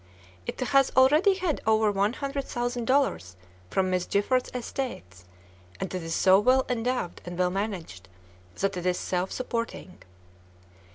[0.47, 3.35] It has already had over one hundred thousand dollars
[3.69, 5.25] from Miss Gifford's estates,
[5.79, 8.09] and it is so well endowed and well managed
[8.55, 9.99] that it is self supporting.